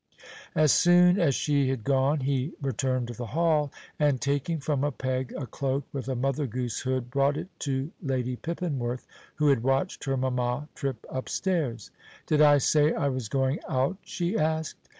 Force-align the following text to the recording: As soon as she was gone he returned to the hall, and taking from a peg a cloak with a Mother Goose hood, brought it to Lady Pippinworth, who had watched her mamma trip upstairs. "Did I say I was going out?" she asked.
As 0.55 0.71
soon 0.71 1.19
as 1.19 1.35
she 1.35 1.69
was 1.69 1.77
gone 1.81 2.21
he 2.21 2.53
returned 2.59 3.09
to 3.09 3.13
the 3.13 3.27
hall, 3.37 3.71
and 3.99 4.19
taking 4.19 4.57
from 4.59 4.83
a 4.83 4.91
peg 4.91 5.31
a 5.37 5.45
cloak 5.45 5.83
with 5.93 6.07
a 6.09 6.15
Mother 6.15 6.47
Goose 6.47 6.79
hood, 6.79 7.11
brought 7.11 7.37
it 7.37 7.49
to 7.59 7.91
Lady 8.01 8.35
Pippinworth, 8.35 9.05
who 9.35 9.49
had 9.49 9.61
watched 9.61 10.05
her 10.05 10.17
mamma 10.17 10.67
trip 10.73 11.05
upstairs. 11.07 11.91
"Did 12.25 12.41
I 12.41 12.57
say 12.57 12.95
I 12.95 13.09
was 13.09 13.29
going 13.29 13.59
out?" 13.69 13.97
she 14.01 14.35
asked. 14.39 14.89